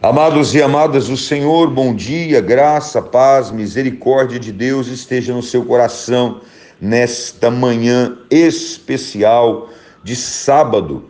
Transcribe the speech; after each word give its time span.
Amados 0.00 0.54
e 0.54 0.62
amadas 0.62 1.08
do 1.08 1.16
Senhor, 1.16 1.68
bom 1.68 1.92
dia, 1.92 2.40
graça, 2.40 3.02
paz, 3.02 3.50
misericórdia 3.50 4.38
de 4.38 4.52
Deus 4.52 4.86
esteja 4.86 5.34
no 5.34 5.42
seu 5.42 5.64
coração 5.64 6.40
nesta 6.80 7.50
manhã 7.50 8.16
especial 8.30 9.70
de 10.04 10.14
sábado. 10.14 11.06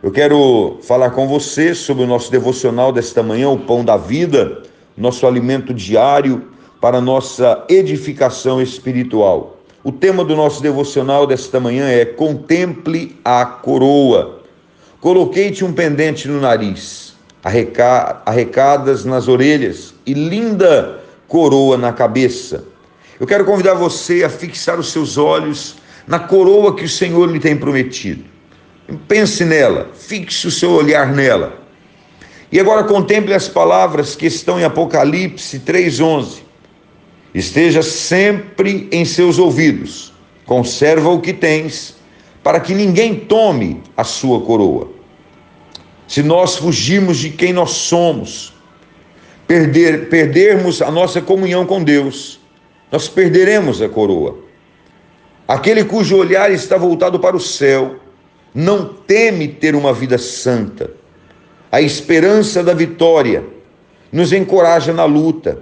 Eu 0.00 0.12
quero 0.12 0.78
falar 0.84 1.10
com 1.10 1.26
você 1.26 1.74
sobre 1.74 2.04
o 2.04 2.06
nosso 2.06 2.30
devocional 2.30 2.92
desta 2.92 3.24
manhã, 3.24 3.48
o 3.48 3.58
pão 3.58 3.84
da 3.84 3.96
vida, 3.96 4.62
nosso 4.96 5.26
alimento 5.26 5.74
diário 5.74 6.44
para 6.80 7.00
nossa 7.00 7.64
edificação 7.68 8.62
espiritual. 8.62 9.56
O 9.82 9.90
tema 9.90 10.24
do 10.24 10.36
nosso 10.36 10.62
devocional 10.62 11.26
desta 11.26 11.58
manhã 11.58 11.88
é 11.88 12.04
Contemple 12.04 13.18
a 13.24 13.44
coroa. 13.44 14.42
Coloquei-te 15.00 15.64
um 15.64 15.72
pendente 15.72 16.28
no 16.28 16.40
nariz 16.40 17.11
arrecadas 17.44 19.04
nas 19.04 19.26
orelhas 19.26 19.94
e 20.06 20.14
linda 20.14 21.00
coroa 21.26 21.76
na 21.76 21.92
cabeça. 21.92 22.64
Eu 23.18 23.26
quero 23.26 23.44
convidar 23.44 23.74
você 23.74 24.22
a 24.22 24.28
fixar 24.28 24.78
os 24.78 24.92
seus 24.92 25.18
olhos 25.18 25.76
na 26.06 26.18
coroa 26.18 26.74
que 26.76 26.84
o 26.84 26.88
Senhor 26.88 27.28
lhe 27.30 27.40
tem 27.40 27.56
prometido. 27.56 28.24
Pense 29.08 29.44
nela, 29.44 29.90
fixe 29.94 30.46
o 30.46 30.50
seu 30.50 30.70
olhar 30.72 31.12
nela. 31.12 31.60
E 32.50 32.60
agora 32.60 32.84
contemple 32.84 33.32
as 33.32 33.48
palavras 33.48 34.14
que 34.14 34.26
estão 34.26 34.60
em 34.60 34.64
Apocalipse 34.64 35.58
3:11. 35.60 36.42
Esteja 37.34 37.82
sempre 37.82 38.88
em 38.92 39.04
seus 39.04 39.38
ouvidos. 39.38 40.12
Conserva 40.44 41.08
o 41.08 41.20
que 41.20 41.32
tens, 41.32 41.96
para 42.42 42.60
que 42.60 42.74
ninguém 42.74 43.14
tome 43.14 43.82
a 43.96 44.04
sua 44.04 44.40
coroa 44.42 45.01
se 46.12 46.22
nós 46.22 46.56
fugirmos 46.56 47.16
de 47.16 47.30
quem 47.30 47.54
nós 47.54 47.70
somos, 47.70 48.52
perder, 49.46 50.10
perdermos 50.10 50.82
a 50.82 50.90
nossa 50.90 51.22
comunhão 51.22 51.64
com 51.64 51.82
Deus, 51.82 52.38
nós 52.90 53.08
perderemos 53.08 53.80
a 53.80 53.88
coroa. 53.88 54.36
Aquele 55.48 55.84
cujo 55.84 56.18
olhar 56.18 56.52
está 56.52 56.76
voltado 56.76 57.18
para 57.18 57.34
o 57.34 57.40
céu 57.40 57.96
não 58.54 58.92
teme 58.92 59.48
ter 59.48 59.74
uma 59.74 59.90
vida 59.94 60.18
santa. 60.18 60.90
A 61.70 61.80
esperança 61.80 62.62
da 62.62 62.74
vitória 62.74 63.42
nos 64.12 64.34
encoraja 64.34 64.92
na 64.92 65.06
luta. 65.06 65.60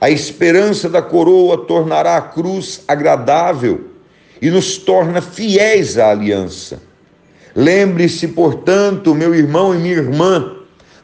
A 0.00 0.10
esperança 0.10 0.88
da 0.88 1.02
coroa 1.02 1.56
tornará 1.66 2.16
a 2.16 2.22
cruz 2.22 2.82
agradável 2.88 3.90
e 4.42 4.50
nos 4.50 4.76
torna 4.76 5.22
fiéis 5.22 5.98
à 5.98 6.10
aliança. 6.10 6.82
Lembre-se, 7.54 8.28
portanto, 8.28 9.14
meu 9.14 9.34
irmão 9.34 9.74
e 9.74 9.78
minha 9.78 9.94
irmã, 9.94 10.56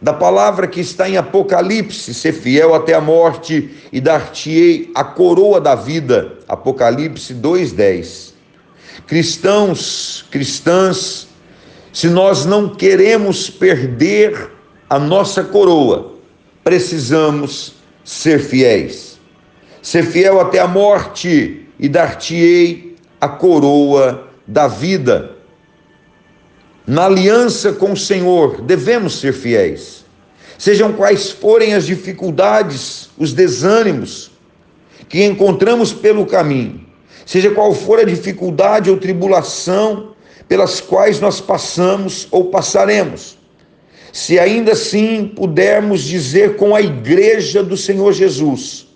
da 0.02 0.12
palavra 0.12 0.66
que 0.66 0.80
está 0.80 1.08
em 1.08 1.16
Apocalipse: 1.16 2.12
ser 2.14 2.32
fiel 2.32 2.74
até 2.74 2.94
a 2.94 3.00
morte 3.00 3.70
e 3.92 4.00
dar-te-ei 4.00 4.90
a 4.94 5.04
coroa 5.04 5.60
da 5.60 5.74
vida. 5.74 6.38
Apocalipse 6.48 7.34
2:10. 7.34 8.34
Cristãos, 9.06 10.24
cristãs, 10.30 11.28
se 11.92 12.08
nós 12.08 12.44
não 12.46 12.68
queremos 12.68 13.50
perder 13.50 14.50
a 14.88 14.98
nossa 14.98 15.44
coroa, 15.44 16.14
precisamos 16.64 17.74
ser 18.04 18.40
fiéis. 18.40 19.18
Ser 19.82 20.04
fiel 20.04 20.40
até 20.40 20.58
a 20.58 20.68
morte 20.68 21.66
e 21.78 21.88
dar-te-ei 21.88 22.96
a 23.20 23.28
coroa 23.28 24.28
da 24.46 24.68
vida. 24.68 25.36
Na 26.90 27.04
aliança 27.04 27.72
com 27.72 27.92
o 27.92 27.96
Senhor, 27.96 28.62
devemos 28.62 29.20
ser 29.20 29.32
fiéis. 29.32 30.04
Sejam 30.58 30.92
quais 30.92 31.30
forem 31.30 31.72
as 31.72 31.86
dificuldades, 31.86 33.10
os 33.16 33.32
desânimos 33.32 34.32
que 35.08 35.22
encontramos 35.24 35.92
pelo 35.92 36.26
caminho, 36.26 36.84
seja 37.24 37.52
qual 37.52 37.72
for 37.72 38.00
a 38.00 38.04
dificuldade 38.04 38.90
ou 38.90 38.96
tribulação 38.96 40.16
pelas 40.48 40.80
quais 40.80 41.20
nós 41.20 41.40
passamos 41.40 42.26
ou 42.28 42.46
passaremos, 42.46 43.38
se 44.12 44.36
ainda 44.40 44.72
assim 44.72 45.28
pudermos 45.28 46.02
dizer 46.02 46.56
com 46.56 46.74
a 46.74 46.82
igreja 46.82 47.62
do 47.62 47.76
Senhor 47.76 48.12
Jesus, 48.12 48.88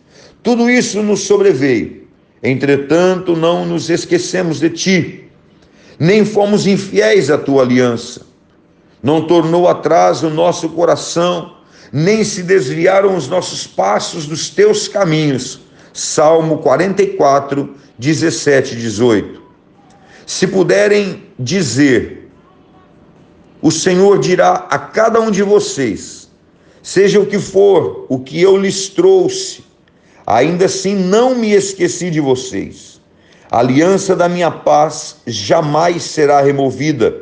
tudo 0.43 0.69
isso 0.69 1.01
nos 1.01 1.21
sobreveio, 1.21 2.09
entretanto 2.43 3.37
não 3.37 3.65
nos 3.65 3.89
esquecemos 3.89 4.59
de 4.59 4.71
ti 4.71 5.24
nem 5.99 6.25
fomos 6.25 6.67
infiéis 6.67 7.31
à 7.31 7.39
tua 7.39 7.63
aliança. 7.63 8.23
Não 9.03 9.27
tornou 9.27 9.69
atrás 9.69 10.23
o 10.23 10.31
nosso 10.31 10.69
coração, 10.71 11.57
nem 11.93 12.25
se 12.25 12.43
desviaram 12.43 13.17
os 13.17 13.29
nossos 13.29 13.67
passos 13.67 14.27
dos 14.27 14.51
teus 14.51 14.89
caminhos. 14.89 15.61
Salmo 15.93 16.59
44, 16.59 17.75
17 17.99 18.75
e 18.75 18.77
18. 18.79 19.43
Se 20.27 20.47
puderem 20.47 21.25
dizer, 21.39 22.31
o 23.61 23.71
Senhor 23.71 24.19
dirá 24.19 24.67
a 24.71 24.79
cada 24.79 25.21
um 25.21 25.31
de 25.31 25.43
vocês, 25.43 26.31
seja 26.83 27.21
o 27.21 27.27
que 27.27 27.39
for, 27.39 28.07
o 28.09 28.19
que 28.19 28.41
eu 28.41 28.57
lhes 28.57 28.89
trouxe, 28.89 29.65
ainda 30.27 30.65
assim 30.65 30.97
não 30.97 31.35
me 31.35 31.53
esqueci 31.53 32.11
de 32.11 32.21
vocês 32.21 32.94
a 33.51 33.59
aliança 33.59 34.17
da 34.17 34.29
minha 34.29 34.51
paz 34.51 35.17
jamais 35.27 36.03
será 36.05 36.41
removida. 36.41 37.15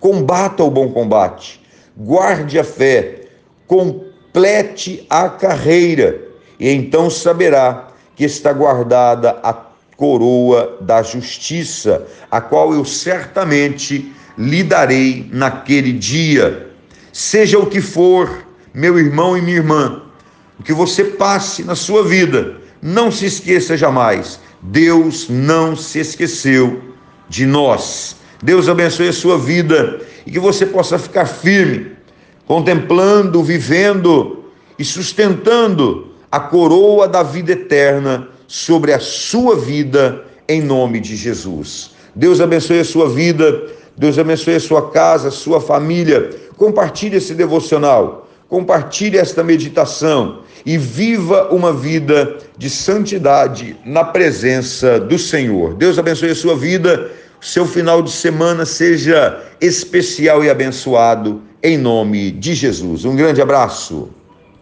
Combata 0.00 0.62
o 0.62 0.70
bom 0.70 0.90
combate, 0.90 1.60
guarde 1.96 2.58
a 2.58 2.64
fé, 2.64 3.22
complete 3.66 5.06
a 5.10 5.28
carreira, 5.28 6.20
e 6.58 6.70
então 6.70 7.10
saberá 7.10 7.88
que 8.16 8.24
está 8.24 8.52
guardada 8.52 9.38
a 9.42 9.52
coroa 9.96 10.76
da 10.80 11.02
justiça, 11.02 12.06
a 12.30 12.40
qual 12.40 12.72
eu 12.72 12.84
certamente 12.84 14.12
lhe 14.36 14.62
darei 14.62 15.28
naquele 15.32 15.92
dia. 15.92 16.70
Seja 17.12 17.58
o 17.58 17.66
que 17.66 17.80
for, 17.80 18.46
meu 18.72 18.98
irmão 18.98 19.36
e 19.36 19.42
minha 19.42 19.56
irmã, 19.56 20.02
o 20.58 20.62
que 20.62 20.72
você 20.72 21.04
passe 21.04 21.64
na 21.64 21.74
sua 21.74 22.04
vida, 22.04 22.56
não 22.80 23.10
se 23.10 23.26
esqueça 23.26 23.76
jamais 23.76 24.40
Deus 24.60 25.28
não 25.28 25.76
se 25.76 26.00
esqueceu 26.00 26.82
de 27.28 27.46
nós. 27.46 28.16
Deus 28.42 28.68
abençoe 28.68 29.08
a 29.08 29.12
sua 29.12 29.38
vida 29.38 30.00
e 30.26 30.30
que 30.30 30.38
você 30.38 30.66
possa 30.66 30.98
ficar 30.98 31.26
firme, 31.26 31.92
contemplando, 32.46 33.42
vivendo 33.42 34.44
e 34.78 34.84
sustentando 34.84 36.08
a 36.30 36.38
coroa 36.38 37.08
da 37.08 37.22
vida 37.22 37.52
eterna 37.52 38.28
sobre 38.46 38.92
a 38.92 39.00
sua 39.00 39.56
vida, 39.56 40.24
em 40.48 40.62
nome 40.62 41.00
de 41.00 41.16
Jesus. 41.16 41.90
Deus 42.14 42.40
abençoe 42.40 42.80
a 42.80 42.84
sua 42.84 43.08
vida, 43.08 43.66
Deus 43.96 44.18
abençoe 44.18 44.54
a 44.54 44.60
sua 44.60 44.90
casa, 44.90 45.28
a 45.28 45.32
sua 45.32 45.60
família. 45.60 46.30
Compartilhe 46.56 47.16
esse 47.16 47.34
devocional 47.34 48.27
compartilhe 48.48 49.18
esta 49.18 49.44
meditação 49.44 50.40
e 50.64 50.76
viva 50.76 51.48
uma 51.50 51.72
vida 51.72 52.38
de 52.56 52.68
santidade 52.70 53.76
na 53.84 54.04
presença 54.04 54.98
do 54.98 55.18
Senhor. 55.18 55.74
Deus 55.74 55.98
abençoe 55.98 56.30
a 56.30 56.34
sua 56.34 56.56
vida, 56.56 57.10
seu 57.40 57.66
final 57.66 58.02
de 58.02 58.10
semana 58.10 58.64
seja 58.64 59.40
especial 59.60 60.42
e 60.42 60.50
abençoado 60.50 61.42
em 61.62 61.76
nome 61.76 62.30
de 62.30 62.54
Jesus. 62.54 63.04
Um 63.04 63.14
grande 63.14 63.40
abraço. 63.40 64.10